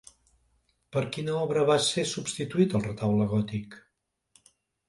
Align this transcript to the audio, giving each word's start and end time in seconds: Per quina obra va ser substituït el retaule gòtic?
Per 0.95 1.03
quina 1.17 1.35
obra 1.41 1.67
va 1.71 1.77
ser 1.89 2.05
substituït 2.13 2.75
el 2.81 2.87
retaule 2.89 3.31
gòtic? 3.35 3.81